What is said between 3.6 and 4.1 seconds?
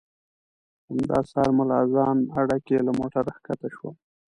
شوم.